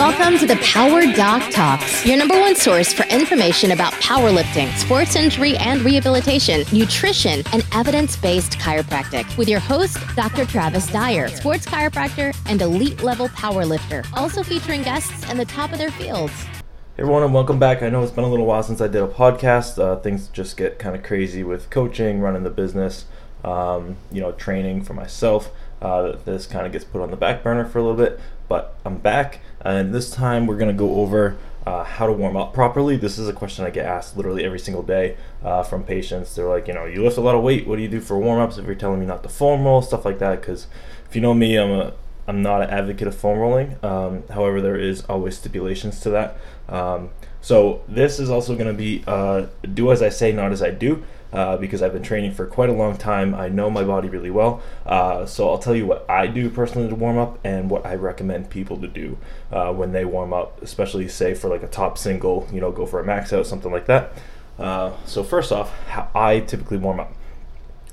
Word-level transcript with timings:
Welcome 0.00 0.38
to 0.38 0.46
the 0.46 0.56
Power 0.62 1.02
Doc 1.12 1.52
Talks, 1.52 2.06
your 2.06 2.16
number 2.16 2.40
one 2.40 2.56
source 2.56 2.90
for 2.90 3.02
information 3.08 3.72
about 3.72 3.92
powerlifting, 3.92 4.74
sports 4.78 5.14
injury 5.14 5.58
and 5.58 5.82
rehabilitation, 5.82 6.64
nutrition, 6.72 7.42
and 7.52 7.66
evidence 7.74 8.16
based 8.16 8.52
chiropractic. 8.52 9.36
With 9.36 9.46
your 9.46 9.60
host, 9.60 9.98
Dr. 10.16 10.46
Travis 10.46 10.90
Dyer, 10.90 11.28
sports 11.28 11.66
chiropractor 11.66 12.34
and 12.46 12.62
elite 12.62 13.02
level 13.02 13.28
powerlifter, 13.28 14.10
also 14.16 14.42
featuring 14.42 14.82
guests 14.82 15.30
in 15.30 15.36
the 15.36 15.44
top 15.44 15.70
of 15.70 15.76
their 15.76 15.90
fields. 15.90 16.32
Hey 16.44 17.00
everyone, 17.00 17.22
and 17.22 17.34
welcome 17.34 17.58
back. 17.58 17.82
I 17.82 17.90
know 17.90 18.02
it's 18.02 18.10
been 18.10 18.24
a 18.24 18.30
little 18.30 18.46
while 18.46 18.62
since 18.62 18.80
I 18.80 18.88
did 18.88 19.02
a 19.02 19.06
podcast. 19.06 19.78
Uh, 19.78 19.96
things 19.96 20.28
just 20.28 20.56
get 20.56 20.78
kind 20.78 20.96
of 20.96 21.02
crazy 21.02 21.44
with 21.44 21.68
coaching, 21.68 22.20
running 22.20 22.44
the 22.44 22.48
business, 22.48 23.04
um, 23.44 23.96
you 24.10 24.22
know, 24.22 24.32
training 24.32 24.82
for 24.82 24.94
myself. 24.94 25.50
Uh, 25.80 26.16
this 26.24 26.46
kind 26.46 26.66
of 26.66 26.72
gets 26.72 26.84
put 26.84 27.00
on 27.00 27.10
the 27.10 27.16
back 27.16 27.42
burner 27.42 27.64
for 27.64 27.78
a 27.78 27.82
little 27.82 27.96
bit, 27.96 28.20
but 28.48 28.76
I'm 28.84 28.98
back, 28.98 29.40
and 29.60 29.94
this 29.94 30.10
time 30.10 30.46
we're 30.46 30.58
going 30.58 30.70
to 30.70 30.78
go 30.78 30.96
over 30.96 31.38
uh, 31.66 31.84
how 31.84 32.06
to 32.06 32.12
warm 32.12 32.36
up 32.36 32.52
properly. 32.52 32.96
This 32.96 33.18
is 33.18 33.28
a 33.28 33.32
question 33.32 33.64
I 33.64 33.70
get 33.70 33.86
asked 33.86 34.16
literally 34.16 34.44
every 34.44 34.58
single 34.58 34.82
day 34.82 35.16
uh, 35.42 35.62
from 35.62 35.84
patients. 35.84 36.34
They're 36.34 36.48
like, 36.48 36.68
you 36.68 36.74
know, 36.74 36.84
you 36.84 37.02
lift 37.02 37.18
a 37.18 37.20
lot 37.20 37.34
of 37.34 37.42
weight. 37.42 37.66
What 37.66 37.76
do 37.76 37.82
you 37.82 37.88
do 37.88 38.00
for 38.00 38.18
warm 38.18 38.40
ups? 38.40 38.58
If 38.58 38.66
you're 38.66 38.74
telling 38.74 39.00
me 39.00 39.06
not 39.06 39.22
to 39.22 39.28
foam 39.28 39.64
roll, 39.64 39.82
stuff 39.82 40.04
like 40.04 40.18
that. 40.18 40.40
Because 40.40 40.66
if 41.08 41.14
you 41.14 41.20
know 41.20 41.34
me, 41.34 41.56
I'm 41.56 41.70
a 41.70 41.92
I'm 42.30 42.42
not 42.42 42.62
an 42.62 42.70
advocate 42.70 43.08
of 43.08 43.14
foam 43.16 43.40
rolling. 43.40 43.76
Um, 43.82 44.22
however, 44.28 44.60
there 44.60 44.76
is 44.76 45.02
always 45.08 45.36
stipulations 45.36 45.98
to 46.02 46.10
that. 46.10 46.36
Um, 46.68 47.10
so 47.40 47.82
this 47.88 48.20
is 48.20 48.30
also 48.30 48.54
going 48.54 48.68
to 48.68 48.72
be 48.72 49.02
uh, 49.04 49.46
do 49.74 49.90
as 49.90 50.00
I 50.00 50.10
say, 50.10 50.30
not 50.30 50.52
as 50.52 50.62
I 50.62 50.70
do 50.70 51.02
uh, 51.32 51.56
because 51.56 51.82
I've 51.82 51.92
been 51.92 52.04
training 52.04 52.32
for 52.32 52.46
quite 52.46 52.70
a 52.70 52.72
long 52.72 52.96
time. 52.96 53.34
I 53.34 53.48
know 53.48 53.68
my 53.68 53.82
body 53.82 54.08
really 54.08 54.30
well. 54.30 54.62
Uh, 54.86 55.26
so 55.26 55.50
I'll 55.50 55.58
tell 55.58 55.74
you 55.74 55.86
what 55.86 56.08
I 56.08 56.28
do 56.28 56.48
personally 56.50 56.88
to 56.88 56.94
warm 56.94 57.18
up 57.18 57.40
and 57.42 57.68
what 57.68 57.84
I 57.84 57.96
recommend 57.96 58.48
people 58.48 58.76
to 58.76 58.86
do 58.86 59.18
uh, 59.50 59.72
when 59.72 59.90
they 59.90 60.04
warm 60.04 60.32
up, 60.32 60.62
especially 60.62 61.08
say 61.08 61.34
for 61.34 61.50
like 61.50 61.64
a 61.64 61.68
top 61.68 61.98
single, 61.98 62.46
you 62.52 62.60
know, 62.60 62.70
go 62.70 62.86
for 62.86 63.00
a 63.00 63.04
max 63.04 63.32
out, 63.32 63.44
something 63.44 63.72
like 63.72 63.86
that. 63.86 64.12
Uh, 64.56 64.92
so 65.04 65.24
first 65.24 65.50
off, 65.50 65.76
how 65.88 66.08
I 66.14 66.38
typically 66.38 66.76
warm 66.76 67.00
up. 67.00 67.12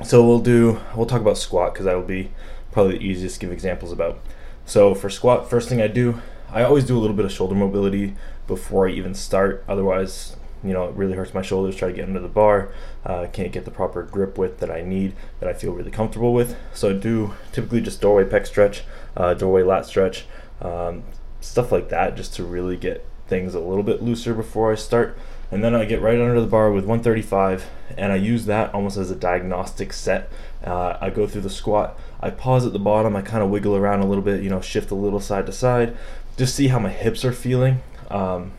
So 0.03 0.23
we'll 0.27 0.41
do, 0.41 0.79
we'll 0.95 1.07
talk 1.07 1.21
about 1.21 1.39
squat 1.39 1.73
because 1.73 1.85
that 1.85 1.95
will 1.95 2.03
be 2.03 2.29
probably 2.71 2.97
the 2.97 3.03
easiest 3.03 3.35
to 3.35 3.41
give 3.41 3.51
examples 3.51 3.91
about. 3.91 4.19
So 4.65 4.93
for 4.93 5.09
squat, 5.09 5.49
first 5.49 5.69
thing 5.69 5.81
I 5.81 5.87
do, 5.87 6.21
I 6.49 6.63
always 6.63 6.85
do 6.85 6.97
a 6.97 6.99
little 6.99 7.15
bit 7.15 7.25
of 7.25 7.31
shoulder 7.31 7.55
mobility 7.55 8.15
before 8.47 8.87
I 8.87 8.91
even 8.91 9.13
start. 9.13 9.63
Otherwise, 9.67 10.35
you 10.63 10.73
know, 10.73 10.85
it 10.87 10.95
really 10.95 11.13
hurts 11.13 11.33
my 11.33 11.41
shoulders. 11.41 11.75
Try 11.75 11.89
to 11.89 11.93
get 11.93 12.07
under 12.07 12.19
the 12.19 12.27
bar. 12.27 12.69
Uh, 13.05 13.27
can't 13.31 13.51
get 13.51 13.65
the 13.65 13.71
proper 13.71 14.03
grip 14.03 14.37
width 14.37 14.59
that 14.59 14.71
I 14.71 14.81
need, 14.81 15.13
that 15.39 15.49
I 15.49 15.53
feel 15.53 15.73
really 15.73 15.91
comfortable 15.91 16.33
with. 16.33 16.57
So 16.73 16.89
I 16.89 16.93
do 16.93 17.33
typically 17.51 17.81
just 17.81 18.01
doorway 18.01 18.25
pec 18.25 18.47
stretch, 18.47 18.83
uh, 19.15 19.33
doorway 19.33 19.63
lat 19.63 19.85
stretch, 19.85 20.25
um, 20.61 21.03
stuff 21.41 21.71
like 21.71 21.89
that, 21.89 22.15
just 22.15 22.33
to 22.35 22.43
really 22.43 22.75
get 22.75 23.05
things 23.27 23.53
a 23.53 23.59
little 23.59 23.83
bit 23.83 24.01
looser 24.01 24.33
before 24.33 24.71
I 24.71 24.75
start. 24.75 25.17
And 25.49 25.63
then 25.63 25.73
I 25.73 25.85
get 25.85 26.01
right 26.01 26.19
under 26.19 26.39
the 26.41 26.47
bar 26.47 26.71
with 26.71 26.83
135, 26.85 27.67
and 27.97 28.11
I 28.11 28.17
use 28.17 28.45
that 28.47 28.73
almost 28.73 28.97
as 28.97 29.09
a 29.09 29.15
diagnostic 29.15 29.93
set. 29.93 30.29
Uh, 30.63 30.97
I 30.99 31.09
go 31.09 31.25
through 31.25 31.41
the 31.41 31.49
squat. 31.49 31.97
I 32.19 32.31
pause 32.31 32.65
at 32.65 32.73
the 32.73 32.79
bottom. 32.79 33.15
I 33.15 33.21
kind 33.21 33.41
of 33.41 33.49
wiggle 33.49 33.75
around 33.75 34.01
a 34.01 34.05
little 34.05 34.23
bit, 34.23 34.43
you 34.43 34.49
know, 34.49 34.59
shift 34.59 34.91
a 34.91 34.95
little 34.95 35.21
side 35.21 35.45
to 35.45 35.53
side, 35.53 35.95
just 36.35 36.53
see 36.53 36.67
how 36.67 36.79
my 36.79 36.89
hips 36.89 37.23
are 37.23 37.31
feeling. 37.31 37.81
Um, 38.09 38.51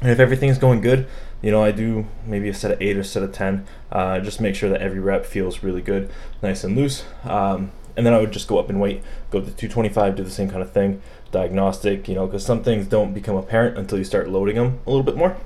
and 0.00 0.10
if 0.10 0.20
everything's 0.20 0.58
going 0.58 0.80
good, 0.80 1.06
you 1.42 1.50
know, 1.50 1.62
I 1.62 1.72
do 1.72 2.06
maybe 2.24 2.48
a 2.48 2.54
set 2.54 2.70
of 2.70 2.80
eight 2.80 2.96
or 2.96 3.02
set 3.02 3.22
of 3.22 3.32
10. 3.32 3.66
Uh, 3.90 4.20
just 4.20 4.40
make 4.40 4.54
sure 4.54 4.70
that 4.70 4.80
every 4.80 5.00
rep 5.00 5.26
feels 5.26 5.62
really 5.62 5.82
good, 5.82 6.10
nice 6.40 6.62
and 6.62 6.76
loose. 6.76 7.04
Um, 7.24 7.72
and 7.96 8.06
then 8.06 8.14
I 8.14 8.18
would 8.18 8.32
just 8.32 8.48
go 8.48 8.58
up 8.58 8.70
and 8.70 8.80
weight, 8.80 9.02
go 9.30 9.40
to 9.40 9.46
225, 9.46 10.16
do 10.16 10.24
the 10.24 10.30
same 10.30 10.48
kind 10.48 10.62
of 10.62 10.72
thing, 10.72 11.02
diagnostic, 11.30 12.08
you 12.08 12.14
know, 12.14 12.26
because 12.26 12.44
some 12.44 12.62
things 12.62 12.86
don't 12.86 13.12
become 13.12 13.36
apparent 13.36 13.76
until 13.76 13.98
you 13.98 14.04
start 14.04 14.28
loading 14.28 14.56
them 14.56 14.80
a 14.86 14.90
little 14.90 15.04
bit 15.04 15.16
more. 15.16 15.36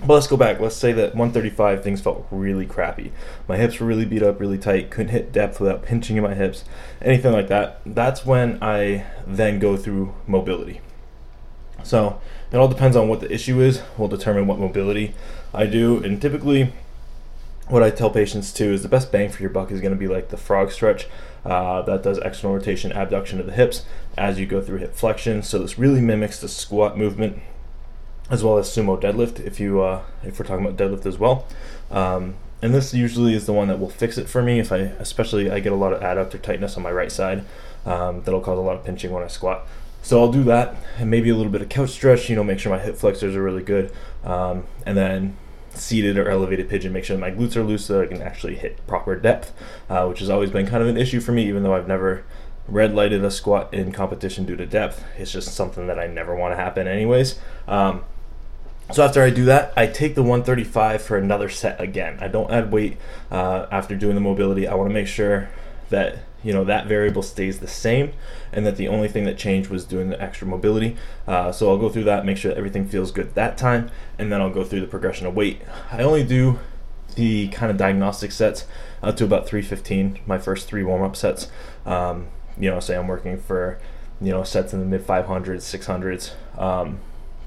But 0.00 0.14
let's 0.14 0.26
go 0.26 0.36
back. 0.36 0.60
Let's 0.60 0.76
say 0.76 0.92
that 0.92 1.14
135 1.14 1.82
things 1.82 2.00
felt 2.00 2.26
really 2.30 2.66
crappy. 2.66 3.12
My 3.48 3.56
hips 3.56 3.78
were 3.78 3.86
really 3.86 4.04
beat 4.04 4.22
up, 4.22 4.40
really 4.40 4.58
tight, 4.58 4.90
couldn't 4.90 5.12
hit 5.12 5.32
depth 5.32 5.60
without 5.60 5.84
pinching 5.84 6.16
in 6.16 6.22
my 6.22 6.34
hips, 6.34 6.64
anything 7.00 7.32
like 7.32 7.48
that. 7.48 7.80
That's 7.86 8.26
when 8.26 8.58
I 8.62 9.06
then 9.26 9.58
go 9.58 9.76
through 9.76 10.14
mobility. 10.26 10.80
So 11.84 12.20
it 12.50 12.56
all 12.56 12.68
depends 12.68 12.96
on 12.96 13.08
what 13.08 13.20
the 13.20 13.32
issue 13.32 13.60
is. 13.60 13.82
Will 13.96 14.08
determine 14.08 14.46
what 14.46 14.58
mobility 14.58 15.14
I 15.52 15.66
do, 15.66 16.02
and 16.02 16.20
typically, 16.20 16.72
what 17.68 17.82
I 17.82 17.90
tell 17.90 18.10
patients 18.10 18.52
too 18.52 18.72
is 18.72 18.82
the 18.82 18.88
best 18.88 19.12
bang 19.12 19.30
for 19.30 19.42
your 19.42 19.50
buck 19.50 19.70
is 19.70 19.80
going 19.80 19.92
to 19.92 19.98
be 19.98 20.08
like 20.08 20.28
the 20.28 20.36
frog 20.36 20.72
stretch. 20.72 21.06
Uh, 21.44 21.82
that 21.82 22.02
does 22.02 22.18
external 22.18 22.56
rotation, 22.56 22.90
abduction 22.92 23.38
of 23.38 23.46
the 23.46 23.52
hips 23.52 23.84
as 24.16 24.38
you 24.38 24.46
go 24.46 24.62
through 24.62 24.78
hip 24.78 24.94
flexion. 24.94 25.42
So 25.42 25.58
this 25.58 25.78
really 25.78 26.00
mimics 26.00 26.40
the 26.40 26.48
squat 26.48 26.96
movement 26.96 27.40
as 28.30 28.42
well 28.42 28.58
as 28.58 28.68
sumo 28.68 29.00
deadlift 29.00 29.40
if 29.40 29.60
you 29.60 29.82
uh, 29.82 30.02
if 30.22 30.38
we're 30.38 30.46
talking 30.46 30.64
about 30.64 30.78
deadlift 30.78 31.06
as 31.06 31.18
well. 31.18 31.46
Um, 31.90 32.34
and 32.62 32.72
this 32.72 32.94
usually 32.94 33.34
is 33.34 33.46
the 33.46 33.52
one 33.52 33.68
that 33.68 33.78
will 33.78 33.90
fix 33.90 34.16
it 34.16 34.28
for 34.28 34.42
me 34.42 34.58
if 34.58 34.72
I 34.72 34.78
especially 34.78 35.50
I 35.50 35.60
get 35.60 35.72
a 35.72 35.76
lot 35.76 35.92
of 35.92 36.00
adductor 36.00 36.40
tightness 36.40 36.76
on 36.76 36.82
my 36.82 36.90
right 36.92 37.12
side 37.12 37.44
um, 37.84 38.22
that'll 38.22 38.40
cause 38.40 38.58
a 38.58 38.62
lot 38.62 38.76
of 38.76 38.84
pinching 38.84 39.12
when 39.12 39.22
I 39.22 39.28
squat. 39.28 39.66
So 40.02 40.20
I'll 40.20 40.32
do 40.32 40.44
that 40.44 40.76
and 40.98 41.10
maybe 41.10 41.30
a 41.30 41.36
little 41.36 41.52
bit 41.52 41.62
of 41.62 41.68
couch 41.68 41.90
stretch, 41.90 42.28
you 42.28 42.36
know, 42.36 42.44
make 42.44 42.58
sure 42.58 42.70
my 42.70 42.78
hip 42.78 42.96
flexors 42.96 43.34
are 43.36 43.42
really 43.42 43.62
good. 43.62 43.92
Um, 44.22 44.64
and 44.84 44.96
then 44.96 45.36
seated 45.74 46.18
or 46.18 46.28
elevated 46.28 46.68
pigeon, 46.68 46.92
make 46.92 47.04
sure 47.04 47.18
my 47.18 47.30
glutes 47.30 47.56
are 47.56 47.62
loose 47.62 47.86
so 47.86 48.02
I 48.02 48.06
can 48.06 48.22
actually 48.22 48.54
hit 48.54 48.86
proper 48.86 49.16
depth, 49.16 49.52
uh, 49.88 50.06
which 50.06 50.20
has 50.20 50.30
always 50.30 50.50
been 50.50 50.66
kind 50.66 50.82
of 50.82 50.88
an 50.88 50.96
issue 50.96 51.20
for 51.20 51.32
me, 51.32 51.46
even 51.48 51.62
though 51.62 51.74
I've 51.74 51.88
never 51.88 52.24
red 52.68 52.94
lighted 52.94 53.24
a 53.24 53.30
squat 53.30 53.72
in 53.74 53.92
competition 53.92 54.44
due 54.44 54.56
to 54.56 54.66
depth. 54.66 55.04
It's 55.18 55.32
just 55.32 55.54
something 55.54 55.86
that 55.86 55.98
I 55.98 56.06
never 56.06 56.34
want 56.34 56.52
to 56.52 56.56
happen, 56.56 56.86
anyways. 56.86 57.38
Um, 57.66 58.04
so 58.92 59.02
after 59.04 59.22
I 59.22 59.30
do 59.30 59.44
that, 59.46 59.72
I 59.76 59.86
take 59.86 60.14
the 60.14 60.22
135 60.22 61.02
for 61.02 61.16
another 61.16 61.48
set 61.48 61.80
again. 61.80 62.18
I 62.20 62.28
don't 62.28 62.50
add 62.50 62.70
weight 62.70 62.98
uh, 63.30 63.66
after 63.70 63.96
doing 63.96 64.14
the 64.14 64.20
mobility. 64.20 64.66
I 64.68 64.74
want 64.74 64.90
to 64.90 64.94
make 64.94 65.06
sure 65.06 65.48
that 65.90 66.18
you 66.42 66.52
know 66.52 66.64
that 66.64 66.86
variable 66.86 67.22
stays 67.22 67.58
the 67.58 67.66
same 67.66 68.12
and 68.52 68.66
that 68.66 68.76
the 68.76 68.86
only 68.86 69.08
thing 69.08 69.24
that 69.24 69.38
changed 69.38 69.70
was 69.70 69.84
doing 69.84 70.10
the 70.10 70.22
extra 70.22 70.46
mobility 70.46 70.96
uh, 71.26 71.50
so 71.50 71.70
i'll 71.70 71.78
go 71.78 71.88
through 71.88 72.04
that 72.04 72.24
make 72.24 72.36
sure 72.36 72.52
everything 72.52 72.86
feels 72.86 73.10
good 73.10 73.34
that 73.34 73.56
time 73.56 73.90
and 74.18 74.30
then 74.30 74.40
i'll 74.40 74.50
go 74.50 74.62
through 74.62 74.80
the 74.80 74.86
progression 74.86 75.26
of 75.26 75.34
weight 75.34 75.62
i 75.90 76.02
only 76.02 76.22
do 76.22 76.58
the 77.16 77.48
kind 77.48 77.70
of 77.70 77.78
diagnostic 77.78 78.30
sets 78.30 78.66
up 79.02 79.16
to 79.16 79.24
about 79.24 79.46
315 79.46 80.18
my 80.26 80.38
first 80.38 80.68
three 80.68 80.84
warm-up 80.84 81.16
sets 81.16 81.48
um, 81.86 82.28
you 82.58 82.70
know 82.70 82.78
say 82.78 82.96
i'm 82.96 83.08
working 83.08 83.38
for 83.38 83.78
you 84.20 84.30
know 84.30 84.44
sets 84.44 84.72
in 84.72 84.80
the 84.80 84.86
mid 84.86 85.06
500s 85.06 85.62
600s 85.62 86.60
um, 86.60 87.00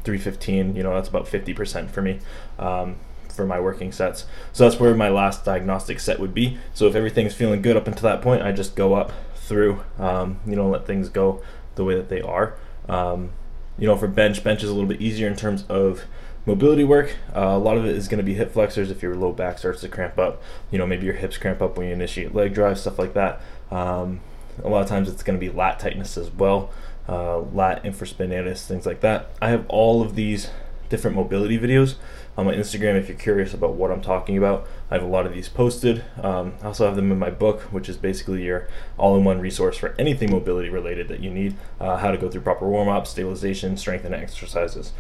315 0.08 0.76
you 0.78 0.84
know 0.84 0.94
that's 0.94 1.10
about 1.10 1.26
50% 1.26 1.90
for 1.90 2.02
me 2.02 2.20
um, 2.58 2.96
for 3.38 3.46
my 3.46 3.60
working 3.60 3.92
sets. 3.92 4.26
So 4.52 4.64
that's 4.64 4.80
where 4.80 4.96
my 4.96 5.10
last 5.10 5.46
diagnostic 5.46 6.00
set 6.00 6.20
would 6.20 6.34
be. 6.34 6.58
So 6.74 6.88
if 6.88 6.96
everything's 6.96 7.34
feeling 7.34 7.62
good 7.62 7.78
up 7.78 7.88
until 7.88 8.04
that 8.04 8.22
point, 8.22 8.42
I 8.42 8.52
just 8.52 8.76
go 8.76 8.96
up 8.96 9.12
through, 9.36 9.84
um, 10.00 10.40
you 10.46 10.56
know, 10.56 10.68
let 10.68 10.88
things 10.88 11.08
go 11.10 11.42
the 11.76 11.84
way 11.84 11.96
that 11.96 12.10
they 12.10 12.22
are. 12.22 12.56
Um, 12.90 13.32
you 13.78 13.86
know, 13.86 13.96
for 13.96 14.08
bench, 14.08 14.44
bench 14.44 14.64
is 14.64 14.70
a 14.70 14.74
little 14.74 14.90
bit 14.90 15.02
easier 15.02 15.28
in 15.28 15.36
terms 15.36 15.64
of 15.70 16.06
mobility 16.46 16.84
work. 16.84 17.16
Uh, 17.36 17.42
a 17.42 17.60
lot 17.60 17.78
of 17.78 17.86
it 17.86 17.96
is 17.96 18.08
going 18.08 18.18
to 18.18 18.24
be 18.24 18.34
hip 18.34 18.52
flexors 18.52 18.90
if 18.90 19.04
your 19.04 19.16
low 19.16 19.32
back 19.32 19.60
starts 19.60 19.82
to 19.82 19.90
cramp 19.90 20.18
up. 20.18 20.42
You 20.72 20.80
know, 20.80 20.88
maybe 20.88 21.06
your 21.06 21.16
hips 21.16 21.38
cramp 21.38 21.62
up 21.62 21.78
when 21.78 21.88
you 21.88 21.94
initiate 21.94 22.34
leg 22.34 22.54
drive, 22.54 22.80
stuff 22.80 22.98
like 22.98 23.14
that. 23.14 23.42
Um, 23.70 24.22
a 24.64 24.70
lot 24.70 24.82
of 24.82 24.88
times 24.88 25.10
it's 25.10 25.24
going 25.24 25.40
to 25.40 25.46
be 25.46 25.52
lat 25.52 25.80
tightness 25.80 26.18
as 26.18 26.30
well, 26.32 26.72
uh, 27.08 27.40
lat 27.40 27.84
infraspinatus, 27.84 28.66
things 28.66 28.86
like 28.86 29.02
that. 29.02 29.30
I 29.42 29.50
have 29.50 29.66
all 29.70 30.02
of 30.02 30.16
these 30.16 30.50
different 30.90 31.16
mobility 31.16 31.60
videos 31.60 31.96
on 32.38 32.46
my 32.46 32.54
Instagram 32.54 32.96
if 32.96 33.10
you're 33.10 33.18
curious 33.18 33.54
about 33.54 33.74
what 33.74 33.92
I'm 33.92 34.02
talking 34.02 34.38
about. 34.38 34.68
I 34.92 34.96
have 34.96 35.04
a 35.04 35.08
lot 35.08 35.26
of 35.26 35.34
these 35.34 35.50
posted. 35.50 36.04
Um, 36.22 36.54
I 36.62 36.68
also 36.68 36.86
have 36.86 36.96
them 36.96 37.12
in 37.12 37.20
my 37.20 37.30
book, 37.30 37.62
which 37.74 37.90
is 37.90 37.98
basically 37.98 38.44
your 38.44 38.68
all 38.98 39.18
in 39.18 39.24
one 39.24 39.40
resource 39.40 39.78
for 39.78 39.96
anything 39.98 40.32
mobility 40.32 40.70
related 40.70 41.08
that 41.08 41.20
you 41.20 41.30
need 41.30 41.56
uh, 41.80 41.98
how 41.98 42.12
to 42.12 42.18
go 42.18 42.30
through 42.30 42.42
proper 42.42 42.68
warm 42.68 42.88
up, 42.88 43.08
stabilization, 43.08 43.76
strength, 43.76 44.06
and 44.06 44.14
exercises. 44.14 44.94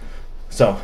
So 0.49 0.81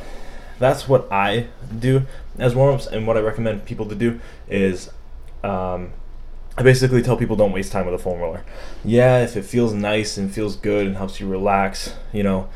that's 0.59 0.87
what 0.87 1.11
I 1.11 1.47
do 1.77 2.05
as 2.37 2.53
warm 2.55 2.75
ups, 2.75 2.87
and 2.87 3.07
what 3.07 3.17
I 3.17 3.21
recommend 3.21 3.65
people 3.65 3.87
to 3.87 3.95
do 3.95 4.19
is. 4.47 4.89
Um, 5.43 5.91
I 6.55 6.61
basically 6.61 7.01
tell 7.01 7.17
people 7.17 7.35
don't 7.35 7.51
waste 7.51 7.71
time 7.71 7.85
with 7.85 7.95
a 7.95 7.97
foam 7.97 8.19
roller. 8.19 8.45
Yeah, 8.85 9.23
if 9.23 9.35
it 9.35 9.43
feels 9.43 9.73
nice 9.73 10.17
and 10.17 10.31
feels 10.31 10.55
good 10.55 10.85
and 10.85 10.97
helps 10.97 11.19
you 11.19 11.27
relax, 11.27 11.95
you 12.11 12.21
know, 12.21 12.47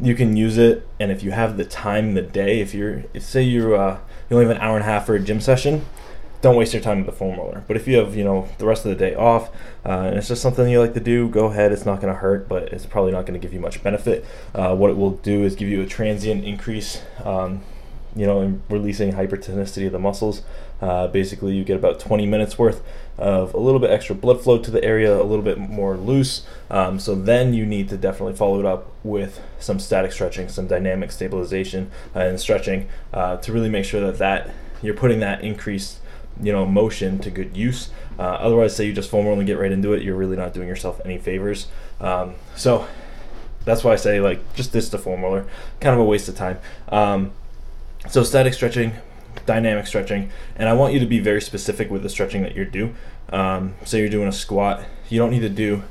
you 0.00 0.14
can 0.14 0.36
use 0.36 0.56
it. 0.56 0.86
And 1.00 1.10
if 1.10 1.22
you 1.22 1.32
have 1.32 1.56
the 1.56 1.64
time 1.64 2.10
in 2.10 2.14
the 2.14 2.22
day 2.22 2.60
if 2.60 2.74
you're 2.74 3.04
if 3.12 3.22
say 3.24 3.42
you 3.42 3.74
uh, 3.74 3.98
you 4.28 4.36
only 4.36 4.46
have 4.46 4.56
an 4.56 4.62
hour 4.62 4.76
and 4.76 4.84
a 4.84 4.86
half 4.86 5.06
for 5.06 5.14
a 5.14 5.20
gym 5.20 5.40
session 5.40 5.84
don't 6.42 6.56
waste 6.56 6.72
your 6.72 6.80
time 6.80 6.98
with 6.98 7.06
the 7.06 7.12
foam 7.12 7.36
roller. 7.36 7.64
But 7.68 7.76
if 7.76 7.86
you 7.86 7.98
have 7.98 8.16
you 8.16 8.24
know 8.24 8.48
the 8.58 8.66
rest 8.66 8.84
of 8.86 8.90
the 8.90 8.96
day 8.96 9.14
off 9.14 9.50
uh, 9.84 10.06
and 10.08 10.16
it's 10.16 10.28
just 10.28 10.42
something 10.42 10.68
you 10.68 10.80
like 10.80 10.94
to 10.94 11.00
do 11.00 11.28
go 11.28 11.46
ahead. 11.46 11.72
It's 11.72 11.84
not 11.84 12.00
going 12.00 12.12
to 12.12 12.18
hurt 12.18 12.48
but 12.48 12.64
it's 12.72 12.86
probably 12.86 13.12
not 13.12 13.26
going 13.26 13.38
to 13.38 13.44
give 13.44 13.52
you 13.52 13.60
much 13.60 13.82
benefit. 13.82 14.24
Uh, 14.54 14.74
what 14.74 14.90
it 14.90 14.96
will 14.96 15.12
do 15.12 15.44
is 15.44 15.54
give 15.54 15.68
you 15.68 15.82
a 15.82 15.86
transient 15.86 16.44
increase 16.44 17.02
um, 17.24 17.62
you 18.16 18.26
know, 18.26 18.60
releasing 18.68 19.12
hypertonicity 19.12 19.86
of 19.86 19.92
the 19.92 19.98
muscles. 19.98 20.42
Uh, 20.80 21.06
basically, 21.06 21.54
you 21.54 21.64
get 21.64 21.76
about 21.76 22.00
20 22.00 22.26
minutes 22.26 22.58
worth 22.58 22.82
of 23.18 23.52
a 23.54 23.58
little 23.58 23.80
bit 23.80 23.90
extra 23.90 24.14
blood 24.14 24.42
flow 24.42 24.58
to 24.58 24.70
the 24.70 24.82
area, 24.82 25.14
a 25.14 25.22
little 25.22 25.44
bit 25.44 25.58
more 25.58 25.96
loose. 25.96 26.46
Um, 26.70 26.98
so 26.98 27.14
then 27.14 27.52
you 27.52 27.66
need 27.66 27.88
to 27.90 27.96
definitely 27.96 28.34
follow 28.34 28.58
it 28.58 28.66
up 28.66 28.90
with 29.04 29.40
some 29.58 29.78
static 29.78 30.12
stretching, 30.12 30.48
some 30.48 30.66
dynamic 30.66 31.12
stabilization 31.12 31.90
uh, 32.16 32.20
and 32.20 32.40
stretching 32.40 32.88
uh, 33.12 33.36
to 33.38 33.52
really 33.52 33.68
make 33.68 33.84
sure 33.84 34.00
that 34.00 34.18
that 34.18 34.50
you're 34.82 34.94
putting 34.94 35.20
that 35.20 35.42
increased 35.42 35.98
you 36.42 36.52
know 36.52 36.64
motion 36.64 37.18
to 37.18 37.30
good 37.30 37.56
use. 37.56 37.90
Uh, 38.18 38.22
otherwise, 38.22 38.74
say 38.74 38.86
you 38.86 38.92
just 38.92 39.10
foam 39.10 39.26
roll 39.26 39.38
and 39.38 39.46
get 39.46 39.58
right 39.58 39.72
into 39.72 39.92
it, 39.92 40.02
you're 40.02 40.16
really 40.16 40.36
not 40.36 40.54
doing 40.54 40.68
yourself 40.68 41.00
any 41.04 41.18
favors. 41.18 41.68
Um, 42.00 42.34
so 42.56 42.86
that's 43.64 43.84
why 43.84 43.92
I 43.92 43.96
say 43.96 44.20
like 44.20 44.54
just 44.54 44.72
this 44.72 44.88
to 44.90 44.98
foam 44.98 45.22
roller, 45.22 45.46
kind 45.80 45.94
of 45.94 46.00
a 46.00 46.04
waste 46.04 46.28
of 46.28 46.36
time. 46.36 46.58
Um, 46.88 47.32
so 48.08 48.22
static 48.22 48.54
stretching, 48.54 48.92
dynamic 49.46 49.86
stretching, 49.86 50.30
and 50.56 50.68
I 50.68 50.72
want 50.72 50.94
you 50.94 51.00
to 51.00 51.06
be 51.06 51.18
very 51.18 51.40
specific 51.40 51.90
with 51.90 52.02
the 52.02 52.08
stretching 52.08 52.42
that 52.42 52.54
you're 52.54 52.64
do. 52.64 52.94
Um, 53.30 53.74
say 53.84 54.00
you're 54.00 54.08
doing 54.08 54.28
a 54.28 54.32
squat, 54.32 54.82
you 55.08 55.18
don't 55.18 55.30
need 55.30 55.40
to 55.40 55.48
do, 55.48 55.82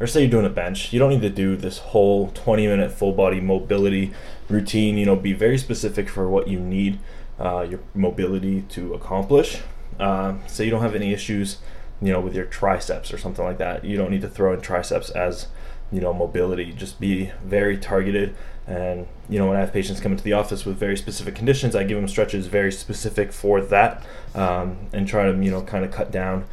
or 0.00 0.06
say 0.06 0.20
you're 0.20 0.30
doing 0.30 0.46
a 0.46 0.50
bench, 0.50 0.92
you 0.92 0.98
don't 0.98 1.10
need 1.10 1.22
to 1.22 1.30
do 1.30 1.56
this 1.56 1.78
whole 1.78 2.30
20 2.30 2.66
minute 2.66 2.92
full 2.92 3.12
body 3.12 3.40
mobility 3.40 4.12
routine. 4.48 4.96
You 4.96 5.06
know, 5.06 5.16
be 5.16 5.32
very 5.32 5.58
specific 5.58 6.08
for 6.08 6.28
what 6.28 6.48
you 6.48 6.58
need 6.58 6.98
uh, 7.38 7.66
your 7.68 7.80
mobility 7.94 8.62
to 8.62 8.94
accomplish. 8.94 9.60
Um, 10.00 10.42
so 10.46 10.62
you 10.62 10.70
don't 10.70 10.82
have 10.82 10.94
any 10.94 11.12
issues, 11.12 11.58
you 12.00 12.12
know, 12.12 12.20
with 12.20 12.34
your 12.34 12.46
triceps 12.46 13.12
or 13.12 13.18
something 13.18 13.44
like 13.44 13.58
that. 13.58 13.84
You 13.84 13.96
don't 13.96 14.10
need 14.10 14.22
to 14.22 14.28
throw 14.28 14.52
in 14.52 14.60
triceps 14.60 15.10
as 15.10 15.46
you 15.90 16.00
know 16.00 16.12
mobility 16.12 16.72
just 16.72 17.00
be 17.00 17.32
very 17.44 17.76
targeted. 17.76 18.34
And 18.66 19.06
you 19.30 19.38
know 19.38 19.46
when 19.46 19.56
i 19.56 19.60
have 19.60 19.72
patients 19.72 19.98
come 19.98 20.12
into 20.12 20.24
the 20.24 20.34
office 20.34 20.66
with 20.66 20.76
very 20.76 20.96
specific 20.96 21.34
conditions 21.34 21.74
i 21.74 21.84
give 21.84 21.96
them 21.96 22.06
stretches 22.06 22.48
very 22.48 22.70
specific 22.70 23.32
for 23.32 23.62
that 23.62 24.04
um, 24.34 24.76
and 24.92 25.08
try 25.08 25.30
to 25.30 25.42
you 25.42 25.50
know 25.50 25.62
kind 25.62 25.86
of 25.86 25.90
cut 25.90 26.10
down 26.10 26.44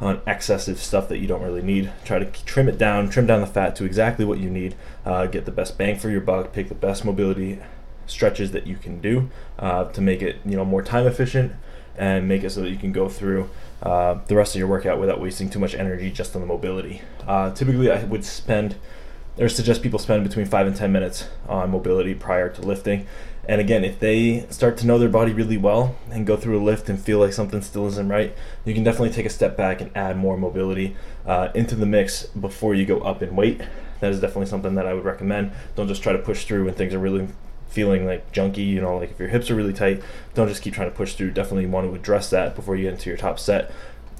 on 0.00 0.20
excessive 0.26 0.78
stuff 0.78 1.08
that 1.08 1.18
you 1.18 1.26
don't 1.26 1.42
really 1.42 1.62
need. 1.62 1.90
Try 2.04 2.18
to 2.18 2.26
trim 2.44 2.68
it 2.68 2.78
down 2.78 3.08
trim 3.08 3.26
down 3.26 3.40
the 3.40 3.46
fat 3.46 3.74
to 3.76 3.84
exactly 3.84 4.24
what 4.24 4.38
you 4.38 4.50
need. 4.50 4.74
Uh, 5.04 5.26
get 5.26 5.44
the 5.44 5.50
best 5.50 5.78
bang 5.78 5.98
for 5.98 6.10
your 6.10 6.20
buck 6.20 6.52
pick 6.52 6.68
the 6.68 6.74
best 6.74 7.04
mobility 7.04 7.58
stretches 8.06 8.52
that 8.52 8.66
you 8.66 8.76
can 8.76 9.00
do 9.00 9.28
uh, 9.58 9.84
to 9.84 10.00
make 10.00 10.22
it 10.22 10.36
you 10.44 10.56
know 10.56 10.64
more 10.64 10.82
time 10.82 11.06
efficient 11.06 11.52
and 11.96 12.28
make 12.28 12.44
it 12.44 12.50
so 12.50 12.60
that 12.62 12.70
you 12.70 12.76
can 12.76 12.92
go 12.92 13.08
through 13.08 13.48
uh, 13.82 14.18
the 14.26 14.36
rest 14.36 14.54
of 14.54 14.58
your 14.58 14.68
workout 14.68 14.98
without 14.98 15.20
wasting 15.20 15.50
too 15.50 15.58
much 15.58 15.74
energy 15.74 16.10
just 16.10 16.34
on 16.34 16.40
the 16.40 16.46
mobility. 16.46 17.02
Uh, 17.26 17.52
typically, 17.52 17.90
I 17.90 18.04
would 18.04 18.24
spend 18.24 18.76
or 19.38 19.48
suggest 19.48 19.82
people 19.82 19.98
spend 19.98 20.24
between 20.24 20.46
five 20.46 20.66
and 20.66 20.74
10 20.74 20.90
minutes 20.90 21.28
on 21.48 21.70
mobility 21.70 22.14
prior 22.14 22.48
to 22.48 22.62
lifting. 22.62 23.06
And 23.48 23.60
again, 23.60 23.84
if 23.84 24.00
they 24.00 24.46
start 24.50 24.76
to 24.78 24.86
know 24.86 24.98
their 24.98 25.08
body 25.08 25.32
really 25.32 25.56
well 25.56 25.94
and 26.10 26.26
go 26.26 26.36
through 26.36 26.58
a 26.60 26.64
lift 26.64 26.88
and 26.88 26.98
feel 26.98 27.18
like 27.18 27.32
something 27.32 27.60
still 27.62 27.86
isn't 27.86 28.08
right, 28.08 28.34
you 28.64 28.74
can 28.74 28.82
definitely 28.82 29.10
take 29.10 29.26
a 29.26 29.30
step 29.30 29.56
back 29.56 29.80
and 29.80 29.94
add 29.96 30.16
more 30.16 30.36
mobility 30.36 30.96
uh, 31.26 31.48
into 31.54 31.76
the 31.76 31.86
mix 31.86 32.26
before 32.26 32.74
you 32.74 32.84
go 32.84 33.00
up 33.00 33.22
in 33.22 33.36
weight. 33.36 33.60
That 34.00 34.10
is 34.10 34.20
definitely 34.20 34.46
something 34.46 34.74
that 34.74 34.86
I 34.86 34.94
would 34.94 35.04
recommend. 35.04 35.52
Don't 35.74 35.88
just 35.88 36.02
try 36.02 36.12
to 36.12 36.18
push 36.18 36.44
through 36.44 36.64
when 36.64 36.74
things 36.74 36.92
are 36.92 36.98
really 36.98 37.28
feeling 37.68 38.06
like 38.06 38.32
junky, 38.32 38.66
you 38.66 38.80
know, 38.80 38.96
like 38.98 39.10
if 39.10 39.18
your 39.18 39.28
hips 39.28 39.50
are 39.50 39.54
really 39.54 39.72
tight, 39.72 40.02
don't 40.34 40.48
just 40.48 40.62
keep 40.62 40.74
trying 40.74 40.90
to 40.90 40.96
push 40.96 41.14
through. 41.14 41.32
Definitely 41.32 41.66
want 41.66 41.88
to 41.88 41.94
address 41.94 42.30
that 42.30 42.54
before 42.54 42.76
you 42.76 42.84
get 42.84 42.94
into 42.94 43.10
your 43.10 43.18
top 43.18 43.38
set. 43.38 43.70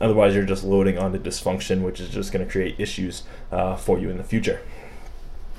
Otherwise, 0.00 0.34
you're 0.34 0.44
just 0.44 0.64
loading 0.64 0.98
onto 0.98 1.18
dysfunction, 1.18 1.82
which 1.82 2.00
is 2.00 2.10
just 2.10 2.32
going 2.32 2.44
to 2.44 2.50
create 2.50 2.78
issues 2.78 3.22
uh, 3.50 3.76
for 3.76 3.98
you 3.98 4.10
in 4.10 4.18
the 4.18 4.24
future. 4.24 4.60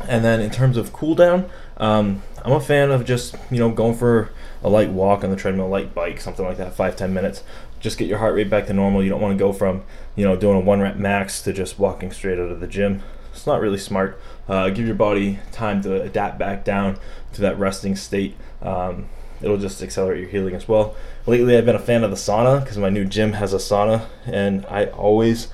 And 0.07 0.23
then 0.23 0.39
in 0.39 0.51
terms 0.51 0.77
of 0.77 0.93
cool 0.93 1.15
down, 1.15 1.49
um, 1.77 2.21
I'm 2.45 2.51
a 2.51 2.59
fan 2.59 2.91
of 2.91 3.03
just 3.03 3.35
you 3.49 3.57
know 3.57 3.71
going 3.71 3.95
for 3.95 4.29
a 4.63 4.69
light 4.69 4.91
walk 4.91 5.23
on 5.23 5.31
the 5.31 5.35
treadmill, 5.35 5.69
light 5.69 5.95
bike, 5.95 6.21
something 6.21 6.45
like 6.45 6.57
that, 6.57 6.75
five 6.75 6.95
ten 6.95 7.13
minutes. 7.13 7.43
Just 7.79 7.97
get 7.97 8.07
your 8.07 8.19
heart 8.19 8.35
rate 8.35 8.49
back 8.49 8.67
to 8.67 8.73
normal. 8.73 9.03
You 9.03 9.09
don't 9.09 9.21
want 9.21 9.35
to 9.35 9.39
go 9.39 9.53
from 9.53 9.83
you 10.15 10.23
know 10.23 10.35
doing 10.35 10.57
a 10.57 10.59
one 10.59 10.81
rep 10.81 10.97
max 10.97 11.41
to 11.43 11.53
just 11.53 11.79
walking 11.79 12.11
straight 12.11 12.37
out 12.37 12.51
of 12.51 12.59
the 12.59 12.67
gym. 12.67 13.01
It's 13.31 13.45
not 13.45 13.61
really 13.61 13.77
smart. 13.77 14.19
Uh, 14.47 14.69
give 14.69 14.85
your 14.85 14.95
body 14.95 15.39
time 15.51 15.81
to 15.83 16.01
adapt 16.01 16.37
back 16.37 16.63
down 16.63 16.97
to 17.33 17.41
that 17.41 17.57
resting 17.59 17.95
state. 17.95 18.35
Um, 18.61 19.09
it'll 19.41 19.57
just 19.57 19.81
accelerate 19.81 20.21
your 20.21 20.29
healing 20.29 20.55
as 20.55 20.67
well. 20.67 20.95
Lately, 21.25 21.57
I've 21.57 21.65
been 21.65 21.75
a 21.75 21.79
fan 21.79 22.03
of 22.03 22.09
the 22.09 22.17
sauna 22.17 22.61
because 22.61 22.77
my 22.77 22.89
new 22.89 23.05
gym 23.05 23.33
has 23.33 23.53
a 23.53 23.57
sauna, 23.57 24.07
and 24.25 24.65
I 24.67 24.85
always, 24.85 25.49